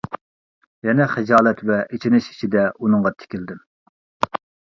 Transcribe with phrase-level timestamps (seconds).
[0.87, 3.61] يەنە خىجالەت ۋە ئېچىنىش ئىچىدە ئۇنىڭغا تىكىلدىم.